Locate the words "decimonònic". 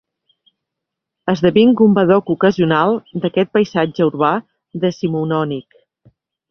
4.89-5.81